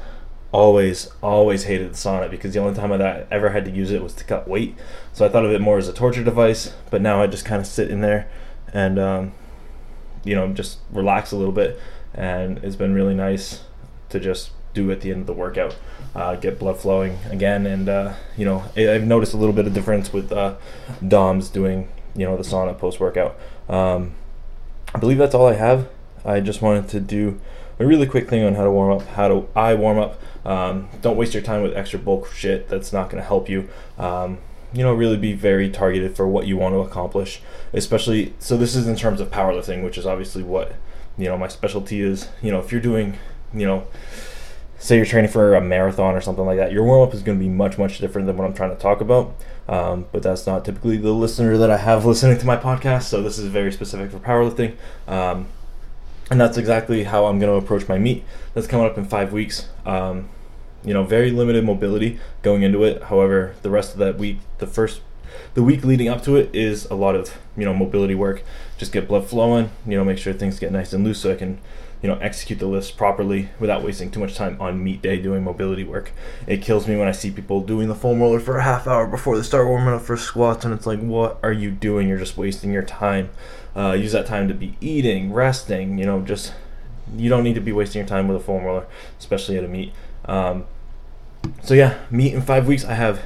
always, 0.51 1.09
always 1.21 1.65
hated 1.65 1.91
the 1.91 1.97
sauna 1.97 2.29
because 2.29 2.53
the 2.53 2.59
only 2.59 2.75
time 2.75 2.93
I 2.93 3.25
ever 3.31 3.49
had 3.49 3.65
to 3.65 3.71
use 3.71 3.91
it 3.91 4.01
was 4.01 4.13
to 4.13 4.23
cut 4.23 4.47
weight. 4.47 4.75
So 5.11 5.25
I 5.25 5.29
thought 5.29 5.45
of 5.45 5.51
it 5.51 5.61
more 5.61 5.77
as 5.77 5.87
a 5.87 5.93
torture 5.93 6.23
device, 6.23 6.73
but 6.89 7.01
now 7.01 7.21
I 7.21 7.27
just 7.27 7.45
kind 7.45 7.59
of 7.59 7.67
sit 7.67 7.91
in 7.91 8.01
there 8.01 8.29
and, 8.71 8.97
um, 8.97 9.33
you 10.23 10.35
know, 10.35 10.53
just 10.53 10.79
relax 10.91 11.31
a 11.31 11.35
little 11.35 11.53
bit, 11.53 11.79
and 12.13 12.59
it's 12.59 12.77
been 12.77 12.93
really 12.93 13.15
nice 13.15 13.63
to 14.09 14.19
just 14.19 14.51
do 14.73 14.91
at 14.91 15.01
the 15.01 15.11
end 15.11 15.21
of 15.21 15.27
the 15.27 15.33
workout. 15.33 15.75
Uh, 16.15 16.35
get 16.35 16.59
blood 16.59 16.77
flowing 16.77 17.17
again, 17.29 17.65
and 17.65 17.89
uh, 17.89 18.13
you 18.37 18.45
know 18.45 18.63
I've 18.75 19.05
noticed 19.05 19.33
a 19.33 19.37
little 19.37 19.53
bit 19.53 19.65
of 19.65 19.73
difference 19.73 20.13
with 20.13 20.31
uh, 20.31 20.55
DOMs 21.07 21.49
doing 21.49 21.89
you 22.15 22.25
know 22.25 22.37
the 22.37 22.43
sauna 22.43 22.77
post 22.77 22.99
workout. 22.99 23.37
Um, 23.69 24.13
I 24.93 24.99
believe 24.99 25.17
that's 25.17 25.33
all 25.33 25.47
I 25.47 25.55
have. 25.55 25.89
I 26.25 26.39
just 26.39 26.61
wanted 26.61 26.87
to 26.89 26.99
do 26.99 27.39
a 27.79 27.85
really 27.85 28.05
quick 28.05 28.29
thing 28.29 28.43
on 28.43 28.55
how 28.55 28.63
to 28.63 28.71
warm 28.71 28.91
up. 28.91 29.07
How 29.07 29.27
do 29.27 29.47
I 29.55 29.73
warm 29.73 29.97
up? 29.97 30.21
Um, 30.45 30.89
don't 31.01 31.17
waste 31.17 31.33
your 31.33 31.43
time 31.43 31.63
with 31.63 31.75
extra 31.75 31.99
bulk 31.99 32.31
shit 32.31 32.67
that's 32.67 32.93
not 32.93 33.09
going 33.09 33.21
to 33.21 33.27
help 33.27 33.49
you. 33.49 33.69
Um, 33.97 34.37
you 34.71 34.83
know, 34.83 34.93
really 34.93 35.17
be 35.17 35.33
very 35.33 35.69
targeted 35.69 36.15
for 36.15 36.27
what 36.27 36.47
you 36.47 36.57
want 36.57 36.73
to 36.73 36.79
accomplish. 36.79 37.41
Especially, 37.73 38.33
so 38.39 38.57
this 38.57 38.75
is 38.75 38.87
in 38.87 38.95
terms 38.95 39.19
of 39.19 39.31
powerlifting, 39.31 39.83
which 39.83 39.97
is 39.97 40.05
obviously 40.05 40.43
what 40.43 40.73
you 41.17 41.25
know 41.25 41.37
my 41.37 41.47
specialty 41.47 42.01
is. 42.01 42.29
You 42.41 42.51
know, 42.51 42.59
if 42.59 42.71
you're 42.71 42.81
doing, 42.81 43.17
you 43.53 43.65
know 43.65 43.87
say 44.83 44.97
you're 44.97 45.05
training 45.05 45.31
for 45.31 45.55
a 45.55 45.61
marathon 45.61 46.13
or 46.13 46.19
something 46.19 46.45
like 46.45 46.57
that, 46.57 46.73
your 46.73 46.83
warm 46.83 47.07
up 47.07 47.13
is 47.13 47.23
going 47.23 47.37
to 47.37 47.43
be 47.43 47.49
much, 47.49 47.77
much 47.77 47.99
different 47.99 48.27
than 48.27 48.35
what 48.35 48.45
I'm 48.45 48.53
trying 48.53 48.71
to 48.71 48.75
talk 48.75 48.99
about. 48.99 49.33
Um, 49.69 50.07
but 50.11 50.23
that's 50.23 50.45
not 50.45 50.65
typically 50.65 50.97
the 50.97 51.13
listener 51.13 51.57
that 51.57 51.71
I 51.71 51.77
have 51.77 52.05
listening 52.05 52.37
to 52.37 52.45
my 52.45 52.57
podcast. 52.57 53.03
So 53.03 53.21
this 53.21 53.39
is 53.39 53.47
very 53.47 53.71
specific 53.71 54.11
for 54.11 54.19
powerlifting. 54.19 54.75
Um, 55.07 55.47
and 56.29 56.39
that's 56.39 56.57
exactly 56.57 57.05
how 57.05 57.27
I'm 57.27 57.39
going 57.39 57.51
to 57.51 57.63
approach 57.63 57.87
my 57.87 57.97
meet 57.97 58.25
that's 58.53 58.67
coming 58.67 58.85
up 58.85 58.97
in 58.97 59.05
five 59.05 59.31
weeks. 59.31 59.69
Um, 59.85 60.29
you 60.83 60.93
know, 60.93 61.05
very 61.05 61.31
limited 61.31 61.63
mobility 61.63 62.19
going 62.41 62.63
into 62.63 62.83
it. 62.83 63.03
However, 63.03 63.55
the 63.61 63.69
rest 63.69 63.93
of 63.93 63.99
that 63.99 64.17
week, 64.17 64.39
the 64.57 64.67
first, 64.67 64.99
the 65.53 65.63
week 65.63 65.83
leading 65.83 66.07
up 66.07 66.23
to 66.23 66.35
it 66.35 66.53
is 66.53 66.85
a 66.85 66.95
lot 66.95 67.15
of, 67.15 67.37
you 67.57 67.65
know, 67.65 67.73
mobility 67.73 68.15
work. 68.15 68.43
Just 68.77 68.91
get 68.91 69.07
blood 69.07 69.27
flowing, 69.27 69.71
you 69.87 69.97
know, 69.97 70.03
make 70.03 70.17
sure 70.17 70.33
things 70.33 70.59
get 70.59 70.71
nice 70.71 70.93
and 70.93 71.03
loose 71.03 71.19
so 71.19 71.31
I 71.31 71.35
can 71.35 71.59
you 72.03 72.09
know 72.09 72.17
execute 72.17 72.59
the 72.59 72.67
lifts 72.67 72.91
properly 72.91 73.49
without 73.59 73.81
wasting 73.81 74.11
too 74.11 74.19
much 74.19 74.35
time 74.35 74.57
on 74.59 74.83
meet 74.83 75.01
day 75.01 75.17
doing 75.17 75.41
mobility 75.41 75.85
work. 75.85 76.11
It 76.45 76.61
kills 76.61 76.85
me 76.85 76.97
when 76.97 77.07
I 77.07 77.13
see 77.13 77.31
people 77.31 77.61
doing 77.61 77.87
the 77.87 77.95
foam 77.95 78.19
roller 78.19 78.41
for 78.41 78.57
a 78.57 78.63
half 78.63 78.85
hour 78.85 79.07
before 79.07 79.37
they 79.37 79.43
start 79.43 79.67
warming 79.67 79.93
up 79.93 80.01
for 80.01 80.17
squats, 80.17 80.65
and 80.65 80.73
it's 80.73 80.85
like, 80.85 80.99
what 80.99 81.39
are 81.41 81.53
you 81.53 81.71
doing? 81.71 82.09
You're 82.09 82.19
just 82.19 82.35
wasting 82.35 82.73
your 82.73 82.83
time. 82.83 83.29
Uh, 83.73 83.93
use 83.93 84.11
that 84.11 84.27
time 84.27 84.49
to 84.49 84.53
be 84.53 84.75
eating, 84.81 85.31
resting. 85.31 85.97
You 85.97 86.05
know, 86.05 86.21
just 86.21 86.53
you 87.15 87.29
don't 87.29 87.43
need 87.43 87.55
to 87.55 87.61
be 87.61 87.71
wasting 87.71 87.99
your 87.99 88.07
time 88.07 88.27
with 88.27 88.35
a 88.35 88.43
foam 88.43 88.65
roller, 88.65 88.85
especially 89.17 89.57
at 89.57 89.63
a 89.63 89.69
meet. 89.69 89.93
Um, 90.25 90.65
so 91.63 91.73
yeah, 91.73 91.99
meet 92.11 92.33
in 92.33 92.41
five 92.41 92.67
weeks. 92.67 92.83
I 92.83 92.95
have 92.95 93.21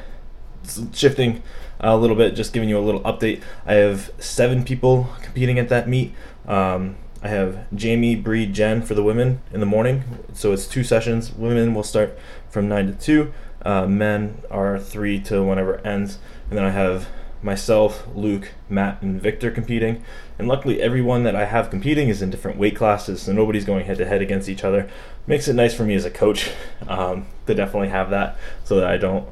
shifting 0.94 1.42
a 1.80 1.96
little 1.96 2.16
bit, 2.16 2.36
just 2.36 2.54
giving 2.54 2.70
you 2.70 2.78
a 2.78 2.82
little 2.82 3.02
update. 3.02 3.42
I 3.66 3.76
have 3.76 4.12
seven 4.20 4.64
people 4.64 5.10
competing 5.22 5.60
at 5.60 5.70
that 5.70 5.88
meet. 5.88 6.14
Um, 6.48 6.98
I 7.22 7.30
have 7.30 7.66
Jamie, 7.74 8.16
Bree, 8.16 8.46
Jen 8.46 8.82
for 8.82 8.94
the 8.94 9.04
women 9.04 9.42
in 9.52 9.60
the 9.60 9.66
morning. 9.66 10.04
So 10.34 10.54
it's 10.54 10.68
two 10.68 10.84
sessions. 10.84 11.34
Women 11.34 11.74
will 11.74 11.84
start 11.84 12.18
from 12.50 12.68
9 12.68 12.88
to 12.88 12.94
2. 12.94 13.34
Uh, 13.64 13.88
men 13.88 14.42
are 14.52 14.80
3 14.80 15.20
to 15.22 15.44
whenever 15.44 15.80
ends. 15.86 16.20
And 16.50 16.58
then 16.58 16.66
I 16.66 16.72
have 16.72 17.10
myself, 17.42 18.08
Luke, 18.16 18.52
Matt, 18.70 19.02
and 19.02 19.22
Victor 19.22 19.52
competing. 19.52 20.04
And 20.40 20.48
luckily, 20.48 20.82
everyone 20.82 21.24
that 21.24 21.36
I 21.36 21.46
have 21.46 21.70
competing 21.70 22.10
is 22.10 22.22
in 22.22 22.30
different 22.30 22.58
weight 22.58 22.76
classes, 22.76 23.24
so 23.24 23.34
nobody's 23.34 23.66
going 23.66 23.86
head 23.86 23.98
to 23.98 24.06
head 24.06 24.22
against 24.22 24.50
each 24.50 24.64
other. 24.64 24.90
Makes 25.26 25.48
it 25.48 25.54
nice 25.54 25.74
for 25.74 25.84
me 25.84 25.96
as 25.96 26.06
a 26.06 26.12
coach 26.12 26.52
um, 26.88 27.28
to 27.46 27.54
definitely 27.54 27.90
have 27.90 28.10
that 28.12 28.38
so 28.64 28.76
that 28.76 28.88
I 28.88 28.98
don't, 28.98 29.28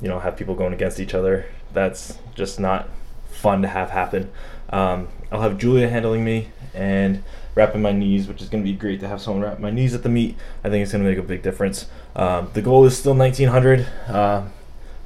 you 0.00 0.08
know, 0.08 0.18
have 0.20 0.36
people 0.36 0.54
going 0.54 0.72
against 0.72 1.00
each 1.00 1.14
other. 1.14 1.46
That's 1.72 2.18
just 2.34 2.60
not 2.60 2.88
fun 3.30 3.62
to 3.62 3.68
have 3.68 3.90
happen. 3.90 4.30
Um, 4.70 5.08
I'll 5.30 5.40
have 5.40 5.58
Julia 5.58 5.88
handling 5.88 6.24
me 6.24 6.48
and 6.74 7.22
wrapping 7.54 7.82
my 7.82 7.92
knees, 7.92 8.28
which 8.28 8.42
is 8.42 8.48
going 8.48 8.62
to 8.62 8.70
be 8.70 8.76
great 8.76 9.00
to 9.00 9.08
have 9.08 9.20
someone 9.20 9.42
wrap 9.42 9.58
my 9.58 9.70
knees 9.70 9.94
at 9.94 10.02
the 10.02 10.08
meet. 10.08 10.36
I 10.62 10.70
think 10.70 10.82
it's 10.82 10.92
going 10.92 11.02
to 11.02 11.10
make 11.10 11.18
a 11.18 11.22
big 11.22 11.42
difference. 11.42 11.86
Um, 12.14 12.50
the 12.52 12.62
goal 12.62 12.84
is 12.84 12.96
still 12.96 13.14
1900. 13.14 13.86
Uh, 14.06 14.44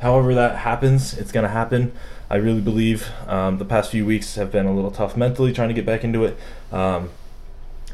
however 0.01 0.35
that 0.35 0.59
happens, 0.59 1.17
it's 1.17 1.33
going 1.33 1.45
to 1.45 1.51
happen. 1.51 1.93
I 2.29 2.37
really 2.37 2.61
believe 2.61 3.09
um, 3.27 3.59
the 3.59 3.65
past 3.65 3.91
few 3.91 4.07
weeks 4.07 4.35
have 4.37 4.51
been 4.51 4.67
a 4.67 4.75
little 4.75 4.91
tough 4.91 5.17
mentally 5.17 5.53
trying 5.53 5.69
to 5.69 5.75
get 5.75 5.87
back 5.87 6.05
into 6.05 6.25
it. 6.25 6.37
Um, 6.71 7.11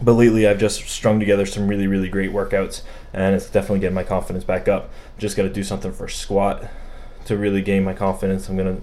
but 0.00 0.12
lately, 0.12 0.46
I've 0.46 0.60
just 0.60 0.88
strung 0.88 1.18
together 1.18 1.44
some 1.44 1.66
really, 1.66 1.88
really 1.88 2.08
great 2.08 2.30
workouts, 2.30 2.82
and 3.12 3.34
it's 3.34 3.50
definitely 3.50 3.80
getting 3.80 3.96
my 3.96 4.04
confidence 4.04 4.44
back 4.44 4.68
up. 4.68 4.90
Just 5.18 5.36
got 5.36 5.42
to 5.42 5.48
do 5.48 5.64
something 5.64 5.92
for 5.92 6.06
squat 6.06 6.70
to 7.28 7.36
really 7.36 7.62
gain 7.62 7.84
my 7.84 7.94
confidence. 7.94 8.48
I'm 8.48 8.56
to 8.76 8.82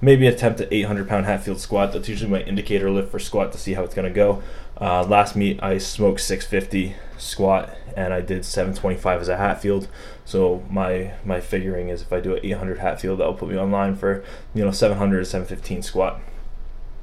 maybe 0.00 0.26
attempt 0.26 0.60
an 0.60 0.68
800 0.70 1.08
pound 1.08 1.26
Hatfield 1.26 1.60
squat. 1.60 1.92
That's 1.92 2.08
usually 2.08 2.30
my 2.30 2.42
indicator 2.42 2.90
lift 2.90 3.10
for 3.10 3.18
squat 3.18 3.52
to 3.52 3.58
see 3.58 3.74
how 3.74 3.84
it's 3.84 3.94
to 4.08 4.14
go. 4.14 4.42
Uh, 4.80 5.04
last 5.04 5.36
meet, 5.36 5.62
I 5.62 5.78
smoked 5.78 6.20
650 6.20 6.96
squat 7.16 7.76
and 7.96 8.12
I 8.12 8.20
did 8.20 8.44
725 8.44 9.20
as 9.20 9.28
a 9.28 9.36
Hatfield. 9.36 9.88
So 10.24 10.64
my 10.68 11.12
my 11.24 11.40
figuring 11.40 11.88
is 11.88 12.02
if 12.02 12.12
I 12.12 12.20
do 12.20 12.34
an 12.34 12.40
800 12.42 12.78
Hatfield, 12.78 13.20
that 13.20 13.26
will 13.26 13.34
put 13.34 13.48
me 13.48 13.56
online 13.56 13.94
for 13.96 14.24
you 14.54 14.64
know 14.64 14.70
700 14.70 15.20
to 15.20 15.24
715 15.24 15.82
squat, 15.82 16.20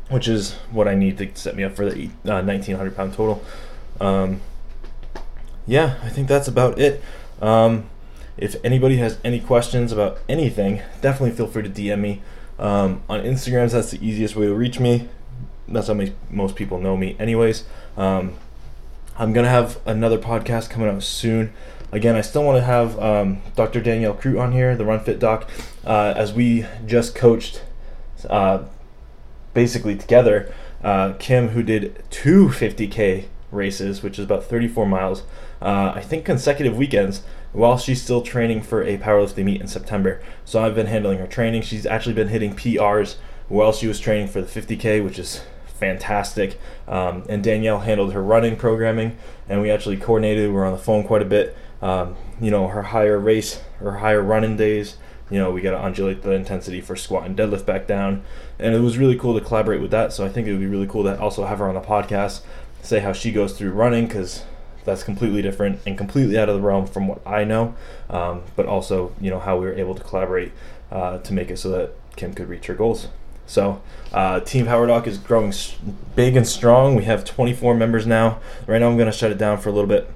which 0.09 0.27
is 0.27 0.53
what 0.71 0.87
I 0.87 0.95
need 0.95 1.17
to 1.19 1.35
set 1.35 1.55
me 1.55 1.63
up 1.63 1.75
for 1.75 1.89
the 1.89 2.07
uh, 2.25 2.41
1900 2.41 2.95
pound 2.95 3.13
total. 3.13 3.43
Um, 4.01 4.41
yeah, 5.65 5.99
I 6.03 6.09
think 6.09 6.27
that's 6.27 6.47
about 6.47 6.79
it. 6.79 7.01
Um, 7.41 7.89
if 8.41 8.55
anybody 8.63 8.97
has 8.97 9.17
any 9.23 9.39
questions 9.39 9.91
about 9.91 10.19
anything, 10.27 10.81
definitely 11.01 11.31
feel 11.35 11.47
free 11.47 11.63
to 11.63 11.69
DM 11.69 11.99
me. 11.99 12.21
Um, 12.57 13.03
on 13.07 13.21
Instagrams, 13.21 13.71
that's 13.71 13.91
the 13.91 14.05
easiest 14.05 14.35
way 14.35 14.45
to 14.45 14.53
reach 14.53 14.79
me. 14.79 15.07
That's 15.67 15.87
how 15.87 15.99
most 16.29 16.55
people 16.55 16.79
know 16.79 16.97
me, 16.97 17.15
anyways. 17.19 17.63
Um, 17.95 18.33
I'm 19.17 19.33
gonna 19.33 19.49
have 19.49 19.79
another 19.85 20.17
podcast 20.17 20.69
coming 20.69 20.89
out 20.89 21.03
soon. 21.03 21.53
Again, 21.91 22.15
I 22.15 22.21
still 22.21 22.43
want 22.43 22.57
to 22.57 22.63
have 22.63 22.99
um, 22.99 23.41
Dr. 23.55 23.81
Danielle 23.81 24.13
Crute 24.13 24.39
on 24.39 24.51
here, 24.51 24.75
the 24.75 24.85
Run 24.85 24.99
Fit 24.99 25.19
Doc, 25.19 25.49
uh, 25.85 26.13
as 26.15 26.33
we 26.33 26.65
just 26.85 27.15
coached 27.15 27.63
uh, 28.29 28.63
basically 29.53 29.95
together. 29.95 30.53
Uh, 30.83 31.13
Kim, 31.19 31.49
who 31.49 31.63
did 31.63 32.03
two 32.09 32.47
50k 32.47 33.25
races, 33.51 34.01
which 34.03 34.17
is 34.19 34.25
about 34.25 34.43
34 34.43 34.85
miles, 34.85 35.23
uh, 35.61 35.93
I 35.95 36.01
think 36.01 36.25
consecutive 36.25 36.77
weekends, 36.77 37.23
while 37.51 37.77
she's 37.77 38.01
still 38.01 38.21
training 38.21 38.61
for 38.61 38.83
a 38.83 38.97
powerlifting 38.97 39.45
meet 39.45 39.61
in 39.61 39.67
September. 39.67 40.21
So 40.45 40.63
I've 40.63 40.75
been 40.75 40.87
handling 40.87 41.19
her 41.19 41.27
training. 41.27 41.63
She's 41.63 41.85
actually 41.85 42.13
been 42.13 42.27
hitting 42.29 42.55
PRs 42.55 43.15
while 43.47 43.71
she 43.71 43.87
was 43.87 43.99
training 43.99 44.27
for 44.27 44.41
the 44.41 44.47
50k, 44.47 45.03
which 45.03 45.17
is 45.17 45.41
fantastic. 45.65 46.59
Um, 46.87 47.23
and 47.27 47.43
Danielle 47.43 47.79
handled 47.79 48.13
her 48.13 48.21
running 48.21 48.55
programming, 48.55 49.17
and 49.47 49.61
we 49.61 49.71
actually 49.71 49.97
coordinated. 49.97 50.47
We 50.47 50.53
were 50.53 50.65
on 50.65 50.73
the 50.73 50.77
phone 50.77 51.03
quite 51.03 51.21
a 51.21 51.25
bit. 51.25 51.57
Um, 51.81 52.15
you 52.39 52.51
know, 52.51 52.67
her 52.67 52.83
higher 52.83 53.17
race, 53.17 53.61
her 53.79 53.97
higher 53.97 54.21
running 54.21 54.57
days. 54.57 54.97
You 55.31 55.37
know, 55.37 55.51
we 55.51 55.61
got 55.61 55.71
to 55.71 55.85
undulate 55.85 56.23
the 56.23 56.31
intensity 56.31 56.81
for 56.81 56.95
squat 56.95 57.25
and 57.25 57.37
deadlift 57.37 57.65
back 57.65 57.85
down, 57.85 58.23
and 58.57 58.73
it 58.73 58.79
was 58.79 58.97
really 58.97 59.15
cool 59.17 59.37
to 59.39 59.45
collaborate 59.45 59.79
with 59.79 59.91
that. 59.91 60.11
So 60.11 60.25
I 60.25 60.29
think 60.29 60.47
it 60.47 60.51
would 60.51 60.59
be 60.59 60.65
really 60.65 60.87
cool 60.87 61.03
to 61.03 61.19
also 61.19 61.45
have 61.45 61.59
her 61.59 61.69
on 61.69 61.75
the 61.75 61.81
podcast, 61.81 62.41
say 62.81 62.99
how 62.99 63.13
she 63.13 63.31
goes 63.31 63.53
through 63.53 63.71
running, 63.71 64.07
because 64.07 64.43
that's 64.89 65.03
completely 65.03 65.41
different 65.41 65.79
and 65.85 65.97
completely 65.97 66.37
out 66.37 66.49
of 66.49 66.55
the 66.55 66.61
realm 66.61 66.85
from 66.87 67.07
what 67.07 67.25
I 67.25 67.43
know. 67.43 67.75
Um, 68.09 68.43
but 68.55 68.65
also, 68.65 69.13
you 69.21 69.29
know, 69.29 69.39
how 69.39 69.57
we 69.57 69.65
were 69.65 69.73
able 69.73 69.95
to 69.95 70.03
collaborate 70.03 70.51
uh, 70.91 71.19
to 71.19 71.33
make 71.33 71.49
it 71.49 71.57
so 71.57 71.69
that 71.69 71.93
Kim 72.15 72.33
could 72.33 72.49
reach 72.49 72.67
her 72.67 72.73
goals. 72.73 73.07
So, 73.45 73.81
uh, 74.13 74.41
Team 74.41 74.67
Power 74.67 74.85
Doc 74.85 75.07
is 75.07 75.17
growing 75.17 75.53
big 76.15 76.35
and 76.35 76.47
strong. 76.47 76.95
We 76.95 77.05
have 77.05 77.25
24 77.25 77.73
members 77.73 78.05
now. 78.05 78.39
Right 78.67 78.79
now, 78.79 78.89
I'm 78.89 78.97
going 78.97 79.11
to 79.11 79.17
shut 79.17 79.31
it 79.31 79.39
down 79.39 79.57
for 79.57 79.69
a 79.69 79.71
little 79.71 79.87
bit, 79.87 80.09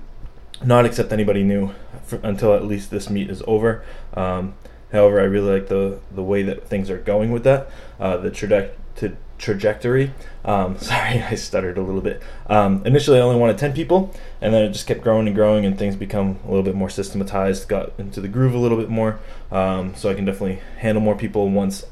not 0.64 0.86
accept 0.86 1.12
anybody 1.12 1.42
new 1.44 1.74
for, 2.04 2.18
until 2.22 2.54
at 2.54 2.64
least 2.66 2.92
this 2.92 3.10
meet 3.10 3.32
is 3.32 3.42
over. 3.48 3.84
Um, 4.14 4.54
however, 4.92 5.20
I 5.20 5.24
really 5.24 5.60
like 5.60 5.68
the 5.68 6.00
the 6.12 6.22
way 6.22 6.44
that 6.44 6.68
things 6.68 6.92
are 6.92 7.00
going 7.00 7.32
with 7.32 7.44
that. 7.44 7.70
Uh, 8.00 8.18
the 8.18 8.30
trajectory 8.30 9.18
trajectory. 9.44 10.12
Um, 10.46 10.78
sorry, 10.80 11.22
I 11.22 11.36
stuttered 11.36 11.78
a 11.78 11.82
little 11.82 12.02
bit. 12.02 12.22
Um, 12.48 12.82
initially, 12.86 13.20
I 13.20 13.22
only 13.22 13.40
wanted 13.40 13.58
10 13.58 13.74
people, 13.74 14.14
and 14.42 14.54
then 14.54 14.64
it 14.64 14.70
just 14.70 14.88
kept 14.88 15.02
growing 15.02 15.28
and 15.28 15.36
growing, 15.36 15.66
and 15.66 15.78
things 15.78 15.96
become 15.96 16.40
a 16.46 16.48
little 16.48 16.64
bit 16.64 16.76
more 16.76 16.90
systematized, 16.90 17.68
got 17.68 17.92
into 17.98 18.22
the 18.22 18.28
groove 18.28 18.54
a 18.54 18.58
little 18.58 18.78
bit 18.78 18.90
more. 18.90 19.20
Um, 19.52 19.94
so 19.96 20.10
I 20.10 20.14
can 20.14 20.26
definitely 20.26 20.62
handle 20.78 21.02
more 21.02 21.16
people 21.16 21.50
once 21.50 21.86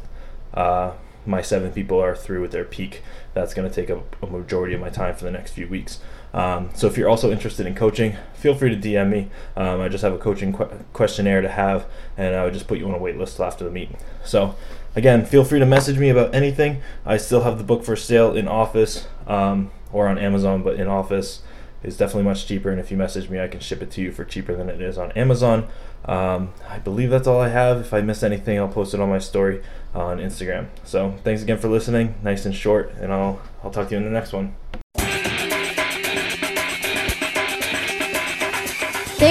uh, 0.53 0.93
my 1.25 1.41
seven 1.41 1.71
people 1.71 2.01
are 2.01 2.15
through 2.15 2.41
with 2.41 2.51
their 2.51 2.63
peak. 2.63 3.03
That's 3.33 3.53
going 3.53 3.69
to 3.69 3.73
take 3.73 3.89
up 3.89 4.15
a, 4.21 4.27
majority 4.27 4.73
of 4.73 4.81
my 4.81 4.89
time 4.89 5.15
for 5.15 5.23
the 5.23 5.31
next 5.31 5.51
few 5.51 5.67
weeks. 5.67 5.99
Um, 6.33 6.69
so 6.73 6.87
if 6.87 6.97
you're 6.97 7.09
also 7.09 7.31
interested 7.31 7.65
in 7.65 7.75
coaching, 7.75 8.15
feel 8.33 8.55
free 8.55 8.73
to 8.73 8.77
DM 8.77 9.09
me. 9.09 9.29
Um, 9.55 9.81
I 9.81 9.89
just 9.89 10.03
have 10.03 10.13
a 10.13 10.17
coaching 10.17 10.53
qu- 10.53 10.69
questionnaire 10.93 11.41
to 11.41 11.49
have, 11.49 11.85
and 12.17 12.35
I 12.35 12.43
would 12.43 12.53
just 12.53 12.67
put 12.67 12.77
you 12.77 12.87
on 12.87 12.93
a 12.93 12.97
wait 12.97 13.17
list 13.17 13.39
after 13.39 13.63
the 13.63 13.71
meeting. 13.71 13.97
So 14.23 14.55
again, 14.95 15.25
feel 15.25 15.43
free 15.43 15.59
to 15.59 15.65
message 15.65 15.97
me 15.97 16.09
about 16.09 16.33
anything. 16.33 16.81
I 17.05 17.17
still 17.17 17.41
have 17.41 17.57
the 17.57 17.63
book 17.63 17.83
for 17.83 17.95
sale 17.95 18.35
in 18.35 18.47
office 18.47 19.07
um, 19.27 19.71
or 19.91 20.07
on 20.07 20.17
Amazon, 20.17 20.63
but 20.63 20.75
in 20.75 20.87
office 20.87 21.41
is 21.83 21.97
definitely 21.97 22.23
much 22.23 22.47
cheaper. 22.47 22.69
And 22.69 22.79
if 22.79 22.91
you 22.91 22.97
message 22.97 23.29
me, 23.29 23.39
I 23.39 23.47
can 23.47 23.59
ship 23.59 23.81
it 23.81 23.91
to 23.91 24.01
you 24.01 24.11
for 24.11 24.23
cheaper 24.23 24.55
than 24.55 24.69
it 24.69 24.81
is 24.81 24.97
on 24.97 25.11
Amazon. 25.13 25.67
Um, 26.05 26.53
I 26.67 26.79
believe 26.79 27.09
that's 27.09 27.27
all 27.27 27.41
I 27.41 27.49
have. 27.49 27.81
If 27.81 27.93
I 27.93 28.01
miss 28.01 28.23
anything, 28.23 28.57
I'll 28.57 28.67
post 28.67 28.93
it 28.93 28.99
on 28.99 29.09
my 29.09 29.19
story 29.19 29.61
on 29.93 30.17
Instagram. 30.17 30.67
So 30.83 31.15
thanks 31.23 31.41
again 31.41 31.57
for 31.57 31.67
listening. 31.67 32.15
Nice 32.23 32.45
and 32.45 32.55
short, 32.55 32.93
and 32.99 33.11
I'll 33.11 33.41
I'll 33.63 33.71
talk 33.71 33.89
to 33.89 33.91
you 33.91 33.97
in 33.97 34.03
the 34.05 34.09
next 34.09 34.33
one. 34.33 34.55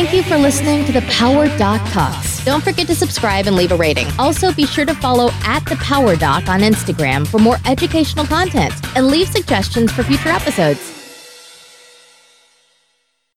Thank 0.01 0.15
you 0.15 0.23
for 0.23 0.39
listening 0.39 0.87
to 0.87 0.93
the 0.93 1.03
Power 1.11 1.47
Doc 1.59 1.87
Talks. 1.91 2.43
Don't 2.43 2.65
forget 2.65 2.87
to 2.87 2.95
subscribe 2.95 3.47
and 3.47 3.55
leave 3.55 3.71
a 3.71 3.77
rating. 3.77 4.07
Also, 4.19 4.51
be 4.51 4.65
sure 4.65 4.87
to 4.87 4.95
follow 4.95 5.29
at 5.43 5.61
the 5.67 5.77
Power 5.77 6.17
Doc 6.17 6.49
on 6.49 6.61
Instagram 6.61 7.27
for 7.27 7.37
more 7.37 7.59
educational 7.67 8.25
content 8.25 8.73
and 8.97 9.09
leave 9.09 9.29
suggestions 9.29 9.93
for 9.93 10.03
future 10.03 10.31
episodes. 10.31 11.00